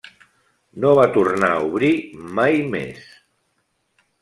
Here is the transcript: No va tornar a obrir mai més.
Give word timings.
No 0.85 0.93
va 0.99 1.03
tornar 1.17 1.51
a 1.51 1.59
obrir 1.67 1.93
mai 2.41 2.59
més. 2.77 3.07